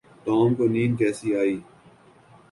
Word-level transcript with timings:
Tom 0.23 0.49
کو 0.57 0.63
نیند 0.73 0.93
کیسی 0.99 1.29
ائی؟ 1.39 1.55